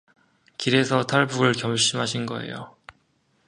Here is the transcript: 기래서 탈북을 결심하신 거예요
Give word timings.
기래서 0.57 1.03
탈북을 1.03 1.51
결심하신 1.53 2.25
거예요 2.25 2.75